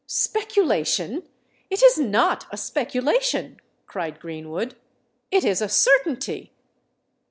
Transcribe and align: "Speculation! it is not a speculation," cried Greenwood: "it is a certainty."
"Speculation! 0.07 1.27
it 1.69 1.83
is 1.83 1.99
not 1.99 2.47
a 2.49 2.57
speculation," 2.57 3.57
cried 3.85 4.19
Greenwood: 4.19 4.75
"it 5.29 5.43
is 5.45 5.61
a 5.61 5.69
certainty." 5.69 6.51